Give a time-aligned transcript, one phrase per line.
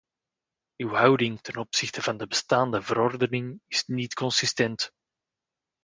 [0.83, 4.89] Uw houding ten opzichte van de bestaande verordening is niet consistent.